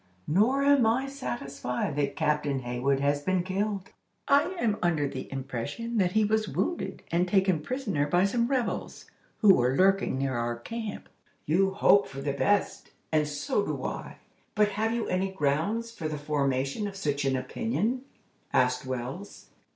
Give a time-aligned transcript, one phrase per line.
[0.25, 3.91] Nor am I satisfied that Captain Hayward has been killed.
[4.27, 9.05] I am under the impression that he was wounded and taken prisoner by some rebels,
[9.41, 11.07] who were lurking near our camp."
[11.45, 14.17] "You hope for the best, and so do I;
[14.55, 18.01] but have you any grounds for the formation of such an opinion?"
[18.51, 19.49] asked Wells.